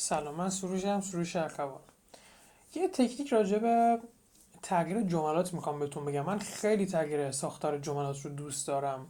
سلام 0.00 0.34
من 0.34 0.50
سروشم 0.50 1.00
سروش 1.00 1.36
ارکوان. 1.36 1.80
یه 2.74 2.88
تکنیک 2.88 3.32
راجع 3.32 3.58
به 3.58 4.00
تغییر 4.62 5.02
جملات 5.02 5.54
می‌خوام 5.54 5.78
بهتون 5.78 6.04
بگم. 6.04 6.24
من 6.24 6.38
خیلی 6.38 6.86
تغییر 6.86 7.30
ساختار 7.30 7.78
جملات 7.78 8.20
رو 8.20 8.30
دوست 8.30 8.66
دارم. 8.66 9.06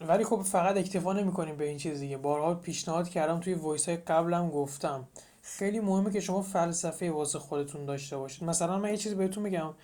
ولی 0.00 0.24
خب 0.24 0.42
فقط 0.42 0.76
اکتفا 0.76 1.12
نمی‌کنیم 1.12 1.56
به 1.56 1.68
این 1.68 1.78
چیز 1.78 2.00
دیگه. 2.00 2.16
بارها 2.16 2.54
پیشنهاد 2.54 3.08
کردم 3.08 3.40
توی 3.40 3.54
voice 3.54 3.88
های 3.88 3.96
قبلم 3.96 4.50
گفتم. 4.50 5.08
خیلی 5.42 5.80
مهمه 5.80 6.10
که 6.10 6.20
شما 6.20 6.42
فلسفه 6.42 7.10
واسه 7.10 7.38
خودتون 7.38 7.84
داشته 7.84 8.16
باشید. 8.16 8.44
مثلا 8.44 8.78
من 8.78 8.90
یه 8.90 8.96
چیز 8.96 9.14
بهتون 9.14 9.42
میگم. 9.42 9.74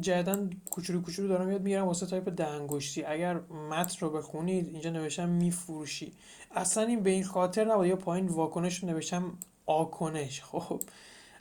جدا 0.00 0.48
کوچولو 0.70 1.02
کوچولو 1.02 1.28
دارم 1.28 1.50
یاد 1.50 1.62
می‌گیرم 1.62 1.86
واسه 1.86 2.06
تایپ 2.06 2.28
ده 2.28 2.47
انگشتی 2.47 3.04
اگر 3.04 3.40
متن 3.70 3.98
رو 4.00 4.10
بخونید 4.10 4.68
اینجا 4.68 4.90
نوشتم 4.90 5.28
میفروشی. 5.28 6.12
اصلا 6.54 6.82
این 6.82 7.00
به 7.00 7.10
این 7.10 7.24
خاطر 7.24 7.64
نبود. 7.64 7.86
یا 7.86 7.96
پایین 7.96 8.26
واکنش 8.26 8.84
نوشتم 8.84 9.38
آکنش. 9.66 10.42
خب 10.42 10.82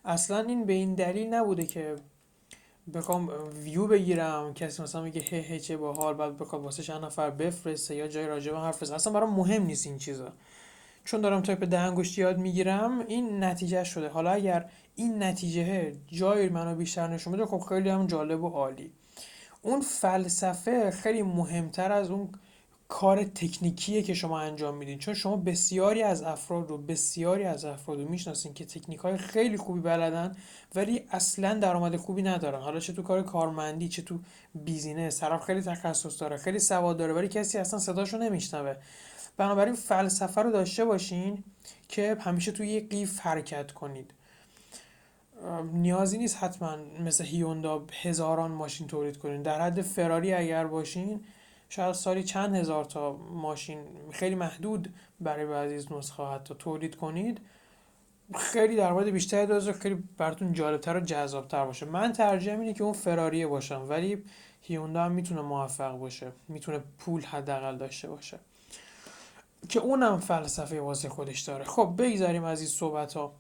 اصلا 0.06 0.40
این 0.40 0.66
به 0.66 0.74
این 0.74 0.96
دلیل 0.96 1.34
نبوده 1.34 1.66
که 1.66 1.96
بخوام 2.94 3.30
ویو 3.64 3.88
بگیرم. 3.88 4.54
کسی 4.54 4.84
مثلا 4.84 5.02
میگه 5.02 5.22
هه 5.22 5.46
هه 5.50 5.60
چه 5.60 5.78
باحال. 5.78 6.14
بعد 6.14 6.38
بخواد 6.38 6.62
واسه 6.62 6.84
چند 6.84 7.06
نفر 7.06 7.30
بفرسته 7.30 7.96
یا 7.96 8.08
جای 8.08 8.28
راجع 8.28 8.52
به 8.52 8.60
حرف 8.60 8.84
اصلا 8.84 9.14
برام 9.14 9.34
مهم 9.34 9.64
نیست 9.64 9.88
این 9.88 9.98
چیزا. 9.98 10.34
چون 11.04 11.22
دارم 11.22 11.42
تایپ 11.42 11.64
ده 11.64 11.80
انگشتی 11.80 12.22
یاد 12.22 12.38
می‌گیرم 12.38 13.00
این 13.00 13.44
نتیجه 13.44 13.84
شده. 13.84 14.10
حالا 14.10 14.32
اگر 14.32 14.66
این 14.96 15.24
نتیجه 15.24 15.96
جای 16.08 16.50
منو 16.50 16.76
بیشتر 16.76 17.08
نشون 17.08 17.34
بده 17.34 17.46
خب 17.46 17.60
خیلی 17.60 17.90
هم 17.90 18.08
جالب 18.08 18.44
و 18.44 18.50
عالی. 18.50 18.92
اون 19.62 19.82
فلسفه 19.82 20.92
خیلی 20.92 21.22
مهمتر 21.24 21.92
از 21.92 22.12
اون 22.12 22.30
کار 22.90 23.24
تکنیکیه 23.24 24.04
که 24.04 24.14
شما 24.14 24.40
انجام 24.40 24.78
میدین. 24.78 25.00
چون 25.00 25.14
شما 25.14 25.38
بسیاری 25.38 26.04
از 26.04 26.24
افراد 26.24 26.70
رو 26.70 26.78
بسیاری 26.78 27.44
از 27.44 27.66
افراد 27.66 28.00
رو 28.00 28.10
می‌شناسین 28.10 28.54
که 28.54 28.66
تکنیک 28.66 29.00
های 29.00 29.18
خیلی 29.18 29.58
خوبی 29.58 29.80
بلدن 29.80 30.36
ولی 30.76 31.04
اصلا 31.12 31.54
درآمد 31.54 31.96
خوبی 31.96 32.22
ندارن. 32.22 32.62
حالا 32.62 32.80
چه 32.80 32.94
تو 32.94 33.02
کار 33.02 33.24
کارمندی 33.24 33.90
چه 33.90 34.02
تو 34.02 34.20
بیزینس. 34.56 35.20
طرف 35.20 35.44
خیلی 35.44 35.62
تخصص 35.62 36.22
داره 36.22 36.38
خیلی 36.38 36.60
سواد 36.60 36.98
داره 36.98 37.14
ولی 37.14 37.28
کسی 37.28 37.58
اصلا 37.58 37.80
صداشو 37.80 38.18
نمیشنوه. 38.18 38.76
بنابراین 39.38 39.76
فلسفه 39.76 40.42
رو 40.42 40.52
داشته 40.52 40.86
باشین 40.86 41.44
که 41.88 42.18
همیشه 42.20 42.52
توی 42.52 42.68
یک 42.68 42.90
قیف 42.90 43.20
حرکت 43.20 43.72
کنید. 43.72 44.12
نیازی 45.74 46.18
نیست 46.18 46.38
حتما 46.44 46.78
مثل 47.06 47.24
هیوندا 47.24 47.86
هزاران 48.02 48.52
ماشین 48.52 48.88
تولید 48.88 49.18
کنین. 49.18 49.42
در 49.42 49.62
حد 49.62 49.82
فراری 49.82 50.34
اگر 50.34 50.68
باشین 50.68 51.20
شاید 51.70 51.94
سالی 51.94 52.24
چند 52.24 52.56
هزار 52.56 52.86
تا 52.86 53.14
ماشین 53.18 53.80
خیلی 54.12 54.36
محدود 54.36 54.94
برای 55.20 55.46
بعضی 55.46 55.76
از 55.76 55.92
نسخه 55.92 56.24
حتی 56.24 56.56
تولید 56.60 56.96
کنید 56.96 57.42
خیلی 58.36 58.76
در 58.76 58.92
مورد 58.92 59.10
بیشتری 59.10 59.46
دازه 59.46 59.74
خیلی 59.74 60.04
براتون 60.18 60.54
جالبتر 60.54 60.98
و 60.98 61.00
جذابتر 61.00 61.66
باشه. 61.66 61.86
من 61.86 62.14
ترجیح 62.14 62.54
اینه 62.54 62.74
که 62.74 62.84
اون 62.84 62.94
فراریه 62.94 63.48
باشم 63.48 63.86
ولی 63.90 64.24
هیوندا 64.62 65.04
هم 65.04 65.12
می‌تونه 65.12 65.42
موفق 65.42 65.98
باشه 65.98 66.32
می‌تونه 66.48 66.80
پول 66.98 67.22
حداقل 67.22 67.78
داشته 67.78 68.10
باشه. 68.10 68.40
که 69.70 69.80
اونم 69.80 70.20
فلسفه 70.20 70.82
واسه 70.82 71.10
خودش 71.10 71.40
داره. 71.40 71.64
خب 71.64 71.94
بگذاریم 71.98 72.44
از 72.44 72.60
این 72.60 72.70
صحبت 72.70 73.14
ها 73.14 73.34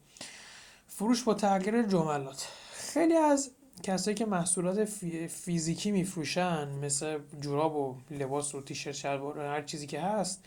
فروش 0.87 1.23
با 1.23 1.33
تغییر 1.33 1.83
جملات. 1.83 2.47
خیلی 2.71 3.15
از 3.15 3.51
کسایی 3.83 4.15
که 4.15 4.25
محصولات 4.25 4.85
فیزیکی 5.27 5.91
میفروشن 5.91 6.69
مثل 6.69 7.19
جوراب 7.41 7.75
و 7.75 7.95
لباس 8.11 8.55
و 8.55 8.61
تیشرت 8.61 8.93
شلوار 8.93 9.39
هر 9.39 9.61
چیزی 9.61 9.87
که 9.87 10.01
هست 10.01 10.45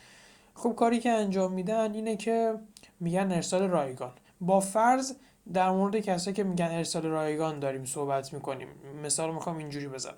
خب 0.55 0.75
کاری 0.77 1.01
که 1.01 1.11
انجام 1.11 1.53
میدن 1.53 1.95
اینه 1.95 2.17
که 2.17 2.55
میگن 3.01 3.33
ارسال 3.33 3.63
رایگان. 3.63 4.13
با 4.41 4.61
فرض 4.61 5.13
در 5.53 5.71
مورد 5.71 5.97
کسایی 5.97 6.35
که 6.35 6.45
میگن 6.45 6.71
ارسال 6.71 7.03
رایگان 7.03 7.61
داریم 7.61 7.85
صحبت 7.85 8.33
می‌کنیم. 8.33 8.69
مثال 9.03 9.35
می‌خوام 9.35 9.57
اینجوری 9.57 9.89
بزنم. 9.89 10.15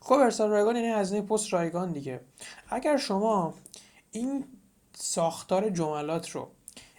خب 0.00 0.12
ارسال 0.12 0.50
رایگان 0.50 0.76
یعنی 0.76 0.88
هزینه 0.88 1.22
پست 1.22 1.52
رایگان 1.52 1.92
دیگه. 1.92 2.20
اگر 2.68 2.96
شما 2.96 3.54
این 4.10 4.44
ساختار 4.92 5.70
جملات 5.70 6.30
رو 6.30 6.48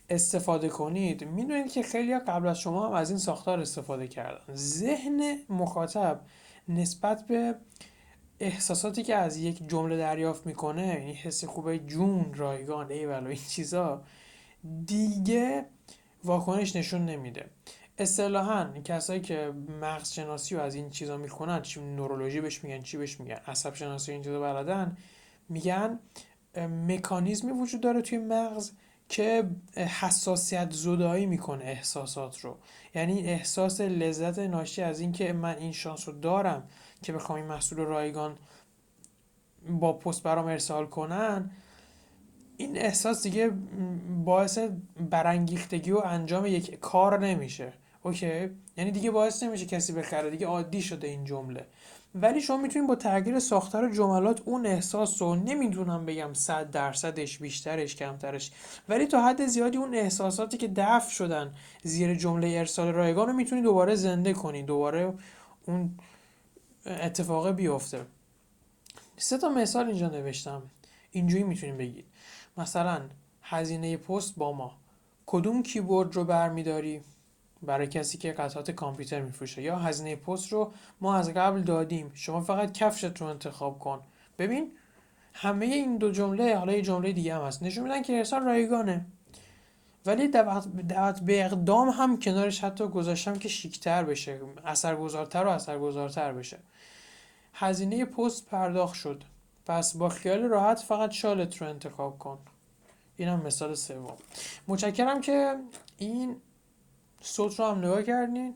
استفاده 0.09 0.69
کنید. 0.69 1.23
می‌دونید 1.23 1.71
که 1.71 1.83
خیلی 1.83 2.19
قبل 2.19 2.47
از 2.47 2.59
شما 2.59 2.87
هم 2.87 2.93
از 2.93 3.09
این 3.09 3.19
ساختار 3.19 3.59
استفاده 3.59 4.07
کردن. 4.07 4.55
ذهن 4.55 5.39
مخاطب 5.49 6.21
نسبت 6.67 7.27
به 7.27 7.55
احساساتی 8.39 9.03
که 9.03 9.15
از 9.15 9.37
یک 9.37 9.69
جمله 9.69 9.97
دریافت 9.97 10.45
می‌کنه 10.45 10.87
یعنی 10.87 11.13
حس 11.13 11.45
خوبه 11.45 11.79
جون 11.79 12.33
رایگان 12.33 12.91
ای 12.91 13.05
ولو 13.05 13.27
این 13.27 13.39
چیزا 13.49 14.03
دیگه 14.85 15.65
واکنش 16.23 16.75
نشون 16.75 17.05
نمیده. 17.05 17.45
اصطلاحا 17.97 18.69
کسایی 18.85 19.21
که 19.21 19.53
مغز 19.81 20.11
شناسی 20.11 20.55
رو 20.55 20.61
از 20.61 20.75
این 20.75 20.89
چیزا 20.89 21.17
می‌کنن 21.17 21.61
چی 21.61 21.81
نورولوژی 21.81 22.41
بهش 22.41 22.63
میگن 22.63 22.81
چی 22.81 22.97
بهش 22.97 23.19
میگن 23.19 23.39
عصب 23.47 23.75
شناسی 23.75 24.11
این 24.11 24.21
چیزا 24.21 24.41
بلدن 24.41 24.97
میگن 25.49 25.99
مکانیزمی 26.87 27.51
وجود 27.51 27.81
داره 27.81 28.01
توی 28.01 28.17
مغز 28.17 28.71
که 29.09 29.49
حساسیت 29.75 30.71
زدایی 30.71 31.25
می‌کنه 31.25 31.63
احساسات 31.63 32.39
رو. 32.39 32.57
یعنی 32.95 33.19
احساس 33.27 33.81
لذت 33.81 34.39
ناشی 34.39 34.81
از 34.81 34.99
اینکه 34.99 35.33
من 35.33 35.57
این 35.57 35.71
شانس 35.71 36.07
رو 36.07 36.19
دارم 36.19 36.63
که 37.01 37.13
بخوام 37.13 37.37
این 37.37 37.47
محصول 37.47 37.77
رایگان 37.77 38.37
با 39.69 39.93
پست 39.93 40.23
برام 40.23 40.45
ارسال 40.45 40.85
کنن 40.85 41.51
این 42.57 42.77
احساس 42.77 43.23
دیگه 43.23 43.51
باعث 44.25 44.59
برانگیختگی 45.09 45.91
و 45.91 45.97
انجام 45.97 46.45
یک 46.45 46.79
کار 46.79 47.19
نمیشه. 47.19 47.73
اوکی. 48.03 48.49
یعنی 48.77 48.91
دیگه 48.91 49.11
باعث 49.11 49.43
نمیشه 49.43 49.65
کسی 49.65 49.93
بخره 49.93 50.29
دیگه 50.29 50.47
عادی 50.47 50.81
شده 50.81 51.07
این 51.07 51.25
جمله. 51.25 51.65
ولی 52.15 52.41
شما 52.41 52.57
می‌تونید 52.57 52.87
با 52.87 52.95
تغییر 52.95 53.39
ساختار 53.39 53.91
جملات 53.91 54.41
اون 54.45 54.65
احساس 54.65 55.21
رو 55.21 55.35
نمی‌دونم 55.35 56.05
بگم 56.05 56.33
صد 56.33 56.71
درصدش 56.71 57.37
بیشترش 57.37 57.95
کمترش 57.95 58.51
ولی 58.89 59.07
تا 59.07 59.27
حد 59.27 59.45
زیادی 59.45 59.77
اون 59.77 59.95
احساساتی 59.95 60.57
که 60.57 60.67
دفع 60.67 61.09
شدن 61.09 61.53
زیر 61.83 62.15
جمله 62.15 62.47
ارسال 62.59 62.87
رایگان 62.87 63.27
رو 63.27 63.33
می‌تونید 63.33 63.63
دوباره 63.63 63.95
زنده 63.95 64.33
کنید 64.33 64.65
دوباره 64.65 65.13
اون 65.65 65.99
اتفاق 66.85 67.51
بیفته. 67.51 68.05
سه 69.17 69.37
تا 69.37 69.49
مثال 69.49 69.87
اینجا 69.87 70.09
نوشتم. 70.09 70.61
اینجوری 71.11 71.43
می‌تونید 71.43 71.77
بگید. 71.77 72.05
مثلا 72.57 73.01
هزینه 73.41 73.97
پست 73.97 74.35
با 74.35 74.51
ما. 74.51 74.77
کدوم 75.25 75.63
کیبورد 75.63 76.15
رو 76.15 76.23
برمیداری؟ 76.23 77.01
برای 77.65 77.87
کسی 77.87 78.17
که 78.17 78.31
قطعات 78.31 78.71
کامپیوتر 78.71 79.21
میفروشه. 79.21 79.61
یا 79.61 79.75
هزینه 79.75 80.15
پست 80.15 80.53
رو 80.53 80.73
ما 81.01 81.15
از 81.15 81.33
قبل 81.33 81.61
دادیم. 81.61 82.11
شما 82.13 82.41
فقط 82.41 82.71
کفشت 82.71 83.21
رو 83.21 83.27
انتخاب 83.27 83.79
کن. 83.79 83.99
ببین 84.39 84.71
همه 85.33 85.65
این 85.65 85.97
دو 85.97 86.11
جمله 86.11 86.57
حالا 86.57 86.73
یه 86.73 86.81
جمله 86.81 87.11
دیگه 87.11 87.35
هم 87.35 87.41
هست. 87.41 87.63
نشون 87.63 87.83
میدن 87.83 88.01
که 88.01 88.17
ارسال 88.17 88.43
رایگانه. 88.43 89.05
ولی 90.05 90.27
دعوت 90.87 91.19
به 91.19 91.45
اقدام 91.45 91.89
هم 91.89 92.19
کنارش 92.19 92.63
حتی 92.63 92.87
گذاشتم 92.87 93.33
که 93.33 93.49
شیکتر 93.49 94.03
بشه. 94.03 94.39
اثرگذارتر 94.65 95.45
و 95.45 95.49
اثرگذارتر 95.49 96.33
بشه. 96.33 96.57
هزینه 97.53 98.05
پست 98.05 98.45
پرداخت 98.45 98.95
شد. 98.95 99.23
پس 99.65 99.97
با 99.97 100.09
خیال 100.09 100.41
راحت 100.41 100.79
فقط 100.79 101.11
شالت 101.11 101.57
رو 101.57 101.69
انتخاب 101.69 102.19
کن. 102.19 102.37
اینم 103.17 103.41
مثال 103.41 103.75
سوم. 103.75 104.17
متشکرم 104.67 105.21
که 105.21 105.55
این 105.97 106.35
صوت 107.23 107.59
رو 107.59 107.65
هم 107.65 107.77
نگاه 107.77 108.03
کردین. 108.03 108.53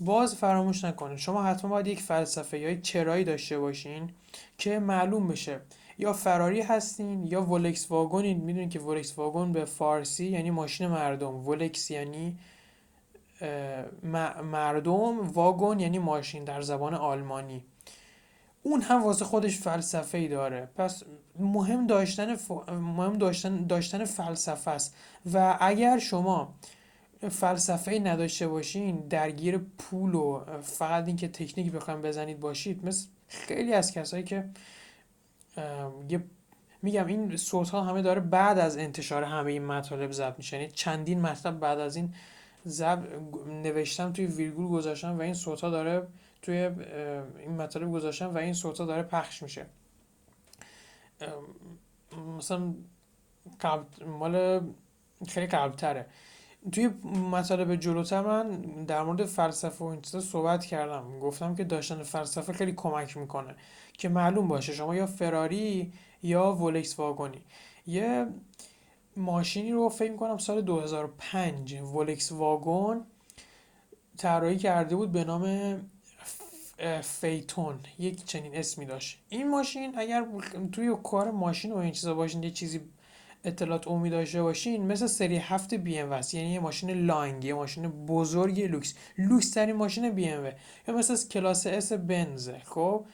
باز 0.00 0.34
فراموش 0.34 0.84
نکنید 0.84 1.18
شما 1.18 1.42
حتما 1.42 1.70
باید 1.70 1.86
یک 1.86 2.00
فلسفه 2.00 2.58
یا 2.58 2.70
یک 2.70 2.82
چرایی 2.82 3.24
داشته 3.24 3.58
باشین 3.58 4.10
که 4.58 4.78
معلوم 4.78 5.28
بشه. 5.28 5.60
یا 5.98 6.12
فراری 6.12 6.60
هستین 6.60 7.26
یا 7.26 7.42
ولکس 7.42 7.90
واگونین 7.90 8.40
می‌دونید 8.40 8.70
که 8.70 8.80
ولکس 8.80 9.18
واگن 9.18 9.52
به 9.52 9.64
فارسی 9.64 10.26
یعنی 10.26 10.50
ماشین 10.50 10.86
مردم. 10.86 11.48
ولکس 11.48 11.90
یعنی 11.90 12.38
مردم. 14.42 15.28
واگن 15.28 15.80
یعنی 15.80 15.98
ماشین 15.98 16.44
در 16.44 16.62
زبان 16.62 16.94
آلمانی. 16.94 17.64
اون 18.62 18.80
هم 18.80 19.02
واسه 19.02 19.24
خودش 19.24 19.58
فلسفه 19.58 20.18
ای 20.18 20.28
داره. 20.28 20.68
پس 20.76 21.02
مهم 21.38 21.86
داشتن 21.86 22.36
مهم 22.70 23.18
داشتن 23.18 23.66
داشتن 23.66 24.04
فلسفه 24.04 24.70
است. 24.70 24.94
و 25.32 25.58
اگر 25.60 25.98
شما 25.98 26.54
فلسفه 27.28 27.90
ای 27.90 28.00
نداشته 28.00 28.48
باشین 28.48 29.08
درگیر 29.08 29.58
پول 29.58 30.14
و 30.14 30.44
فقط 30.62 31.06
اینکه 31.06 31.28
تکنیک 31.28 31.72
بخوایم 31.72 32.02
بزنید 32.02 32.40
باشید. 32.40 32.86
مثل 32.86 33.08
خیلی 33.28 33.72
از 33.72 33.92
کسایی 33.92 34.24
که 34.24 34.44
میگم 36.82 37.06
این 37.06 37.36
صوت 37.36 37.70
ها 37.70 37.82
همه 37.82 38.02
داره 38.02 38.20
بعد 38.20 38.58
از 38.58 38.76
انتشار 38.76 39.24
همه 39.24 39.52
این 39.52 39.64
مطالب 39.64 40.12
ضبط 40.12 40.38
میشه. 40.38 40.56
یعنی 40.56 40.72
چندین 40.72 41.20
مطلب 41.20 41.60
بعد 41.60 41.78
از 41.78 41.96
این 41.96 42.14
زب 42.64 42.98
نوشتم 43.46 44.12
توی 44.12 44.26
ویرگول 44.26 44.68
گذاشتم 44.68 45.18
و 45.18 45.22
این 45.22 45.34
صوت 45.34 45.60
ها 45.60 45.70
داره 45.70 46.06
توی 46.42 46.56
این 47.38 47.56
مطالب 47.56 47.92
گذاشتم 47.92 48.34
و 48.34 48.38
این 48.38 48.52
صوت 48.52 48.78
ها 48.78 48.86
داره 48.86 49.02
پخش 49.02 49.42
میشه. 49.42 49.66
مثلا 52.38 52.74
مال 54.06 54.60
خیلی 55.28 55.46
قبلتره. 55.46 56.06
توی 56.72 56.88
مطالب 57.30 57.76
جلوتر 57.76 58.20
من 58.20 58.60
در 58.84 59.02
مورد 59.02 59.24
فلسفه 59.24 59.84
و 59.84 59.88
این 59.88 60.00
چیزا 60.00 60.20
صحبت 60.20 60.64
کردم. 60.64 61.18
گفتم 61.18 61.54
که 61.54 61.64
داشتن 61.64 62.02
فلسفه 62.02 62.52
خیلی 62.52 62.72
کمک 62.72 63.16
می‌کنه 63.16 63.54
که 63.92 64.08
معلوم 64.08 64.48
باشه 64.48 64.72
شما 64.72 64.94
یا 64.94 65.06
فراری 65.06 65.92
یا 66.22 66.52
ولکس 66.52 66.98
واگونی 66.98 67.42
یه 67.86 68.26
ماشینی 69.16 69.72
رو 69.72 69.88
فکر 69.88 70.10
می‌کنم 70.10 70.38
سال 70.38 70.60
2005 70.60 71.80
ولکس 71.80 72.32
واگن 72.32 73.06
طراحی 74.16 74.56
کرده 74.56 74.96
بود 74.96 75.12
به 75.12 75.24
نام 75.24 75.80
Phaeton. 77.02 77.78
یک 77.98 78.24
چنین 78.24 78.56
اسمی 78.56 78.84
داشت. 78.84 79.22
این 79.28 79.50
ماشین 79.50 79.98
اگر 79.98 80.26
توی 80.72 80.96
کار 81.02 81.30
ماشین 81.30 81.72
و 81.72 81.76
این 81.76 81.92
چیزا 81.92 82.14
باشین 82.14 82.42
یه 82.42 82.50
چیزی 82.50 82.80
اطلاعات 83.44 83.88
عمومی 83.88 84.10
داشته 84.10 84.42
باشین 84.42 84.86
مثل 84.86 85.06
سری 85.06 85.36
هفت 85.36 85.74
بی 85.74 85.98
ام 85.98 86.20
یعنی 86.32 86.48
یه 86.50 86.60
ماشین 86.60 86.90
long 86.90 87.44
یه 87.44 87.54
ماشین 87.54 88.06
بزرگ 88.06 88.60
لوکس 88.60 88.94
لوکس. 89.18 89.50
ترین 89.50 89.76
ماشین 89.76 90.10
بی 90.10 90.28
ام 90.28 90.44
یا 90.88 90.94
مثل 90.94 91.28
کلاس 91.28 91.66
اس 91.66 91.92
بنز. 91.92 92.50
خب 92.64 93.06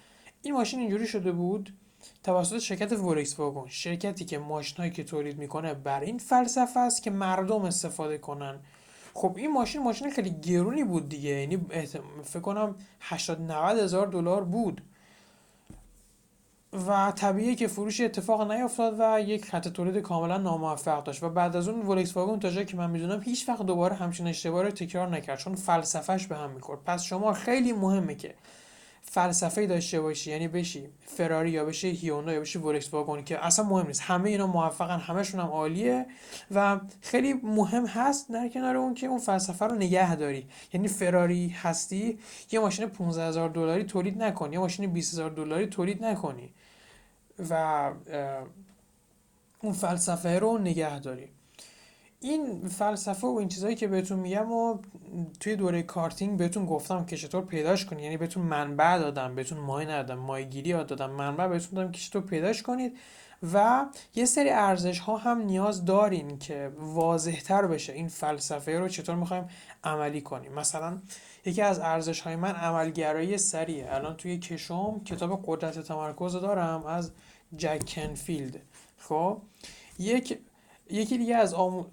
این 0.42 0.54
ماشین 0.54 0.80
اینجوری 0.80 1.06
شده 1.06 1.32
بود. 1.32 1.74
توسط 2.22 2.58
شرکت 2.58 2.92
ولکس 2.92 3.40
واگن 3.40 3.68
شرکتی 3.68 4.24
که 4.24 4.38
ماشینهایی 4.38 4.92
که 4.92 5.04
تولید 5.04 5.38
می‌کنه 5.38 5.74
بر 5.74 6.00
این 6.00 6.18
فلسفه 6.18 6.80
است 6.80 7.02
که 7.02 7.10
مردم 7.10 7.62
استفاده 7.62 8.18
کنن. 8.18 8.58
خب 9.14 9.34
این 9.36 9.52
ماشین 9.52 9.82
ماشین 9.82 10.10
خیلی 10.10 10.30
گرونی 10.30 10.84
بود 10.84 11.08
دیگه. 11.08 11.30
یعنی 11.30 11.58
فکر 12.24 12.40
کنم 12.40 12.74
80 13.00 13.40
90 13.40 13.78
هزار 13.78 14.06
دلار 14.06 14.44
بود. 14.44 14.82
و 16.72 17.12
طبیعیه 17.16 17.54
که 17.54 17.66
فروش 17.66 18.00
اتفاق 18.00 18.52
نیفتاد 18.52 18.96
و 18.98 19.20
یک 19.20 19.44
خط 19.44 19.68
تولید 19.68 20.02
کاملا 20.02 20.38
ناموفق 20.38 21.04
داشت 21.04 21.22
و 21.22 21.28
بعد 21.28 21.56
از 21.56 21.68
اون 21.68 21.86
ولکس 21.86 22.16
واگن 22.16 22.38
تا 22.38 22.50
جایی 22.50 22.66
که 22.66 22.76
من 22.76 22.90
می‌دونم 22.90 23.22
هیچ 23.22 23.48
وقت 23.48 23.62
دوباره 23.62 23.96
همچین 23.96 24.26
اشتباه 24.26 24.62
رو 24.62 24.70
تکرار 24.70 25.08
نکرد 25.08 25.38
چون 25.38 25.54
فلسفهش 25.54 26.26
به 26.26 26.36
هم 26.36 26.50
می‌خورد. 26.50 26.80
پس 26.84 27.02
شما 27.02 27.32
خیلی 27.32 27.72
مهمه 27.72 28.14
که 28.14 28.34
فلسفه 29.02 29.66
داشته 29.66 30.00
باشی 30.00 30.30
یعنی 30.30 30.48
بشی 30.48 30.88
فراری 31.06 31.50
یا 31.50 31.64
بشی 31.64 31.90
هیوندای 31.90 32.34
یا 32.34 32.40
بشی 32.40 32.58
ولکس 32.58 32.94
واگن 32.94 33.24
که 33.24 33.46
اصلا 33.46 33.64
مهم 33.64 33.86
نیست. 33.86 34.00
همه 34.00 34.30
اینا 34.30 34.46
موفقن 34.46 34.98
همشون 34.98 35.40
هم 35.40 35.46
عالیه 35.46 36.06
و 36.50 36.80
خیلی 37.00 37.32
مهم 37.32 37.86
هست 37.86 38.32
در 38.32 38.48
کنار 38.48 38.76
اون 38.76 38.94
که 38.94 39.06
اون 39.06 39.18
فلسفه 39.18 39.66
رو 39.66 39.74
نگه 39.74 40.16
داری. 40.16 40.46
یعنی 40.72 40.88
فراری 40.88 41.48
هستی 41.48 42.18
یه 42.52 42.60
ماشین 42.60 42.86
15 42.86 43.28
هزار 43.28 43.48
دلاری 43.48 43.84
تولید 43.84 44.22
نکنی 44.22 44.52
یه 44.52 44.58
ماشین 44.58 44.92
20 44.92 45.12
هزار 45.12 45.30
دلاری 45.30 45.66
تولید 45.66 46.04
نکنی 46.04 46.54
و 47.50 47.90
اون 49.62 49.72
فلسفه 49.72 50.38
رو 50.38 50.58
نگه 50.58 51.00
داری. 51.00 51.28
این 52.22 52.68
فلسفه 52.68 53.26
و 53.26 53.36
این 53.38 53.48
چیزهایی 53.48 53.76
که 53.76 53.88
بهتون 53.88 54.18
میگم 54.18 54.52
و 54.52 54.78
توی 55.40 55.56
دوره 55.56 55.82
کارتینگ 55.82 56.38
بهتون 56.38 56.66
گفتم 56.66 57.04
که 57.04 57.16
چطور 57.16 57.44
پیداش 57.44 57.84
کنید 57.86 58.04
یعنی 58.04 58.16
بهتون 58.16 58.42
منبع 58.42 58.98
دادم 58.98 59.34
بهتون 59.34 59.58
مای 59.58 59.86
ندادم 59.86 60.18
مایگیری 60.18 60.70
یاد 60.70 60.86
دادم 60.86 61.10
منبع 61.10 61.46
بهتون 61.46 61.70
دادم 61.74 61.92
که 61.92 62.00
چطور 62.00 62.22
پیداش 62.22 62.62
کنید. 62.62 62.96
و 63.52 63.86
یه 64.14 64.24
سری 64.24 64.50
ارزش 64.50 64.98
ها 64.98 65.16
هم 65.16 65.38
نیاز 65.38 65.84
دارین 65.84 66.38
که 66.38 66.72
واضح 66.78 67.40
تر 67.40 67.66
بشه 67.66 67.92
این 67.92 68.08
فلسفه 68.08 68.78
رو 68.78 68.88
چطور 68.88 69.14
می‌خوایم 69.14 69.48
عملی 69.84 70.20
کنیم. 70.20 70.52
مثلا 70.52 70.98
یکی 71.46 71.62
از 71.62 71.78
ارزش 71.78 72.20
های 72.20 72.36
من 72.36 72.54
عملگرایی 72.54 73.38
سریه. 73.38 73.94
الان 73.94 74.16
توی 74.16 74.38
کشم 74.38 75.00
کتاب 75.04 75.44
قدرت 75.46 75.78
تمرکز 75.78 76.32
دارم 76.32 76.86
از 76.86 77.12
جک 77.56 77.82
کنفیلد. 77.86 78.60
خب؟ 78.98 79.42
یک 79.98 80.38
یکی 80.90 81.18
دیگه 81.18 81.36
از 81.36 81.54
آمو... 81.54 81.84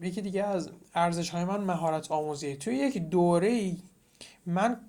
یکی 0.00 0.20
دیگه 0.20 0.44
از 0.44 0.70
ارزش 0.94 1.30
های 1.30 1.44
من 1.44 1.60
مهارت 1.60 2.12
آموزی 2.12 2.56
توی 2.56 2.76
یک 2.76 2.98
دوره 2.98 3.48
ای 3.48 3.78
من 4.46 4.80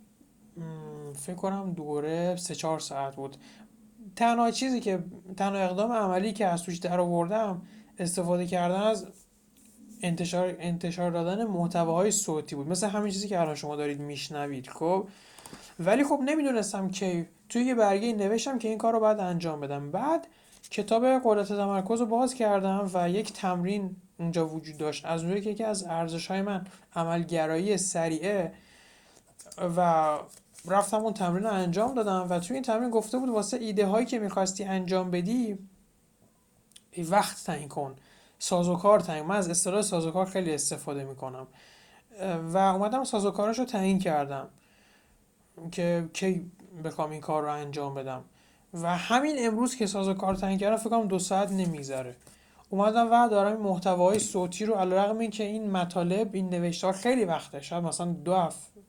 فکر 1.15 1.35
کنم 1.35 1.73
دوره 1.73 2.35
سه 2.35 2.55
چهار 2.55 2.79
ساعت 2.79 3.15
بود. 3.15 3.37
تنها 4.15 4.51
چیزی 4.51 4.79
که 4.79 5.03
تنها 5.37 5.61
اقدام 5.61 5.91
عملی 5.91 6.33
که 6.33 6.45
از 6.45 6.63
توش 6.63 6.77
در 6.77 6.99
آوردم 6.99 7.61
استفاده 7.99 8.47
کردن 8.47 8.81
از 8.81 9.07
انتشار 10.01 10.55
انتشار 10.59 11.11
دادن 11.11 11.43
محتواهای 11.43 12.11
صوتی 12.11 12.55
بود. 12.55 12.67
مثل 12.67 12.87
همین 12.87 13.11
چیزی 13.11 13.27
که 13.27 13.39
الان 13.39 13.55
شما 13.55 13.75
دارید 13.75 13.99
میشنوید 13.99 14.67
خب؟ 14.67 15.07
ولی 15.79 16.03
خب 16.03 16.19
نمی‌دونستم 16.25 16.89
که 16.89 17.29
توی 17.49 17.63
یه 17.63 17.75
برگه 17.75 18.13
نوشتم 18.13 18.59
که 18.59 18.67
این 18.67 18.77
کار 18.77 18.93
رو 18.93 18.99
باید 18.99 19.19
انجام 19.19 19.59
بدم. 19.59 19.91
بعد 19.91 20.27
کتاب 20.69 21.05
قدرت 21.23 21.47
تمرکز 21.47 21.99
رو 21.99 22.05
باز 22.05 22.33
کردم 22.33 22.89
و 22.93 23.09
یک 23.09 23.33
تمرین 23.33 23.95
اونجا 24.19 24.47
وجود 24.47 24.77
داشت. 24.77 25.05
از 25.05 25.21
اونجایی 25.21 25.41
که 25.41 25.49
یکی 25.49 25.63
از 25.63 25.83
ارزش 25.83 26.27
های 26.27 26.41
من 26.41 26.65
عملگرایی 26.95 27.77
سریعه 27.77 28.53
و 29.77 30.17
رفتم 30.65 30.97
اون 30.97 31.13
تمرین 31.13 31.43
رو 31.43 31.53
انجام 31.53 31.93
دادم 31.93 32.27
و 32.29 32.39
توی 32.39 32.53
این 32.53 32.63
تمرین 32.63 32.89
گفته 32.89 33.17
بود 33.17 33.29
واسه 33.29 33.57
ایده 33.57 33.85
هایی 33.85 34.05
که 34.05 34.19
می‌خواستی 34.19 34.63
انجام 34.63 35.11
بدی 35.11 35.57
وقت 37.09 37.43
تعیین 37.45 37.69
کن 37.69 37.95
سازوکار 38.39 38.99
تعیین 38.99 39.25
من 39.25 39.35
از 39.35 39.49
اصطلاح 39.49 39.81
سازوکار 39.81 40.25
خیلی 40.25 40.53
استفاده 40.53 41.03
می‌کنم. 41.03 41.47
و 42.53 42.57
اومدم 42.57 43.03
سازوکارش 43.03 43.59
رو 43.59 43.65
تعیین 43.65 43.99
کردم 43.99 44.49
که 45.71 46.09
کی 46.13 46.51
بخوام 46.83 47.11
این 47.11 47.21
کار 47.21 47.43
رو 47.43 47.51
انجام 47.51 47.93
بدم. 47.93 48.23
و 48.73 48.97
همین 48.97 49.35
امروز 49.39 49.75
که 49.75 49.85
سازوکار 49.87 50.35
تعیین 50.35 50.59
کردم 50.59 50.77
فکر 50.77 50.89
کنم 50.89 51.07
دو 51.07 51.19
ساعت 51.19 51.51
نمیگذره. 51.51 52.15
اومدم 52.73 53.11
و 53.11 53.27
دارم 53.29 53.51
این 53.51 53.61
محتوای 53.61 54.19
صوتی 54.19 54.65
رو 54.65 54.73
علیرغم 54.73 55.17
این 55.17 55.31
که 55.31 55.43
این 55.43 55.71
مطالب 55.71 56.29
این 56.33 56.49
نوشتار 56.49 56.93
خیلی 56.93 57.25
وقته. 57.25 57.61
شاید 57.61 57.83
مثلا 57.83 58.07
دو 58.07 58.35
هفته 58.35 58.81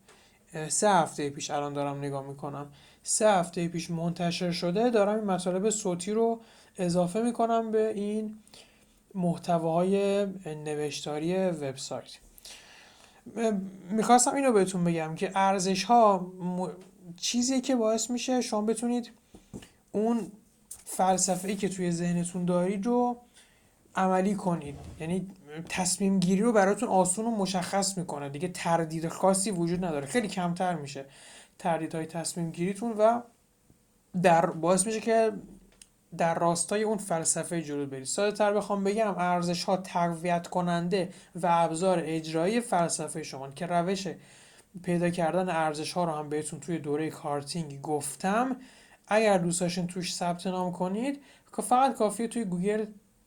سه 0.69 0.91
هفته 0.91 1.31
پیش 1.31 1.51
الان 1.51 1.73
دارم 1.73 1.99
نگاه 1.99 2.27
می‌کنم. 2.27 2.67
سه 3.03 3.29
هفته 3.29 3.69
پیش 3.69 3.91
منتشر 3.91 4.51
شده 4.51 4.91
دارم 4.91 5.15
این 5.15 5.25
مطالب 5.25 5.71
صوتی 5.71 6.13
رو 6.13 6.41
اضافه 6.79 7.23
می‌کنم 7.23 7.71
به 7.71 7.93
این 7.97 8.39
محتواهای 9.15 10.27
نوشتاری 10.47 11.37
وبسایت. 11.37 12.19
می‌خواستم 13.91 14.35
اینو 14.35 14.53
بهتون 14.53 14.85
بگم 14.85 15.15
که 15.15 15.33
ارزش 15.35 15.85
ها 15.85 16.33
چیزی 17.17 17.61
که 17.61 17.77
باعث 17.77 18.11
میشه 18.11 18.41
شما 18.41 18.63
بتونید 18.63 19.11
اون 19.93 20.33
فلسفه 20.85 21.49
ای 21.49 21.57
که 21.57 21.69
توی 21.69 21.91
ذهنتون 21.91 22.45
دارید 22.45 22.87
رو 22.87 23.17
عملی 23.97 24.35
کنید. 24.35 24.75
یعنی 25.01 25.29
تصمیم 25.69 26.21
گیری 26.21 26.43
رو 26.43 26.53
براتون 26.53 26.89
آسون 26.89 27.27
و 27.27 27.31
مشخص 27.31 27.99
می‌کنه. 27.99 28.29
دیگه 28.29 28.49
تردید 28.49 29.09
خاصی 29.09 29.51
وجود 29.51 29.85
نداره. 29.85 30.07
خیلی 30.07 30.29
کمتر 30.29 30.75
میشه 30.75 31.05
تردیدهای 31.59 32.07
تصمیم 32.07 32.51
گیریتون 32.51 32.93
و 32.93 33.21
در 34.23 34.47
باعث 34.47 34.87
میشه 34.87 35.01
که 35.01 35.33
در 36.17 36.35
راستای 36.35 36.83
اون 36.83 36.99
فلسفه 36.99 37.63
جلو 37.63 37.87
برید. 37.87 38.05
ساده 38.05 38.37
تر 38.37 38.53
بخوام 38.53 38.85
بگم 38.85 39.15
ارزش 39.19 39.65
ها 39.65 39.77
تقویت 39.77 40.47
کننده 40.47 41.09
و 41.35 41.47
ابزار 41.51 42.03
اجرایی 42.05 42.61
فلسفه 42.61 43.23
شما. 43.23 43.51
که 43.51 43.67
روش 43.67 44.09
پیدا 44.83 45.11
کردن 45.11 45.49
ارزش 45.49 45.93
ها 45.93 46.05
رو 46.05 46.13
هم 46.13 46.29
بهتون 46.29 46.61
توی 46.61 46.79
دوره 46.79 47.11
کارتینگ 47.11 47.81
گفتم. 47.81 48.57
اگر 49.09 49.39
دوست 49.39 49.61
داشتین 49.61 49.87
توش 49.87 50.15
ثبت 50.15 50.47
نام 50.47 50.73
کنید 50.73 51.23
فقط 51.63 51.95
کافیه 51.95 52.29
توی 52.29 52.45
گوگل 52.45 52.87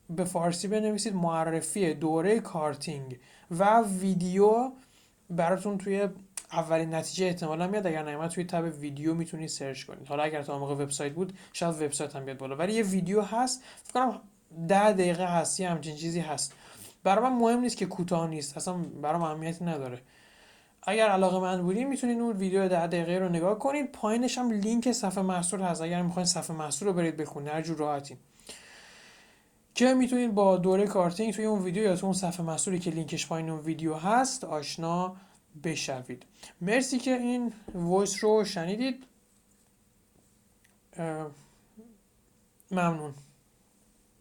به 0.09 0.23
فارسی 0.23 0.67
بنویسید 0.67 1.15
معرفی 1.15 1.93
دوره 1.93 2.39
کارتینگ 2.39 3.19
و 3.51 3.81
ویدیو 3.81 4.71
براتون 5.29 5.77
توی 5.77 6.09
اولین 6.51 6.93
نتیجه 6.93 7.25
احتمالا 7.25 7.67
میاد. 7.67 7.87
اگر 7.87 8.03
نیومد 8.03 8.29
توی 8.29 8.43
تب 8.43 8.73
ویدیو 8.79 9.13
می‌تونید 9.13 9.49
سرچ 9.49 9.83
کنید. 9.83 10.07
حالا 10.07 10.23
اگر 10.23 10.41
تا 10.43 10.59
موقع 10.59 10.73
وبسایت 10.73 11.13
بود 11.13 11.33
شاید 11.53 11.81
وبسایت 11.81 12.15
هم 12.15 12.25
بیاد 12.25 12.37
بالا. 12.37 12.55
ولی 12.55 12.73
یه 12.73 12.83
ویدیو 12.83 13.21
هست. 13.21 13.63
فکر 13.83 13.93
کنم 13.93 14.21
ده 14.67 14.93
دقیقه 14.93 15.25
هست. 15.25 15.61
همچین 15.61 15.95
چیزی 15.95 16.19
هست. 16.19 16.53
برای 17.03 17.23
من 17.29 17.35
مهم 17.35 17.59
نیست 17.59 17.77
که 17.77 17.85
کوتاه 17.85 18.29
نیست. 18.29 18.57
اصلا 18.57 18.73
برام 18.73 19.23
اهمیتی 19.23 19.65
نداره. 19.65 20.01
اگر 20.83 21.07
علاقه 21.07 21.39
من 21.39 21.61
بودین 21.61 21.87
می‌تونید 21.87 22.19
اون 22.19 22.37
ویدیو 22.37 22.67
ده 22.67 22.87
دقیقه 22.87 23.19
رو 23.19 23.29
نگاه 23.29 23.59
کنید. 23.59 23.91
پایینش 23.91 24.37
هم 24.37 24.51
لینک 24.51 24.91
صفحه 24.91 25.23
محصول 25.23 25.61
هست. 25.61 25.81
اگر 25.81 26.01
می‌خواین 26.01 26.25
صفحه 26.25 26.55
محصول 26.55 26.87
رو 26.87 26.93
برید 26.93 27.17
بخونید 27.17 27.49
هر 27.49 27.61
جور 27.61 27.77
راحتین 27.77 28.17
که 29.77 29.93
می‌تونید 29.93 30.33
با 30.33 30.57
دوره 30.57 30.87
کارتینگ 30.87 31.33
توی 31.33 31.45
اون 31.45 31.63
ویدیو 31.63 31.83
یا 31.83 31.95
توی 31.95 32.05
اون 32.05 32.13
صفحه 32.13 32.45
محصولی 32.45 32.79
که 32.79 32.91
لینکش 32.91 33.27
پایین 33.27 33.49
اون 33.49 33.59
ویدیو 33.59 33.93
هست 33.93 34.43
آشنا 34.43 35.15
بشوید. 35.63 36.25
مرسی 36.61 36.97
که 36.97 37.11
این 37.11 37.53
voice 37.73 38.23
رو 38.23 38.45
شنیدید. 38.45 39.03
ممنون. 42.71 43.13